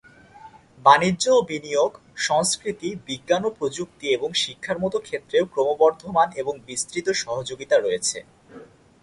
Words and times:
বাণিজ্য 0.85 1.23
ও 1.37 1.39
বিনিয়োগ, 1.49 1.91
সংস্কৃতি, 2.27 2.89
বিজ্ঞান 3.07 3.41
ও 3.45 3.49
প্রযুক্তি 3.59 4.05
এবং 4.07 4.29
শিক্ষার 4.43 4.77
মতো 4.79 4.97
ক্ষেত্রেও 4.99 5.45
ক্রমবর্ধমান 5.53 6.29
ও 6.39 6.51
বিস্তৃত 6.67 7.07
সহযোগিতা 7.23 7.75
রয়েছে। 7.77 8.17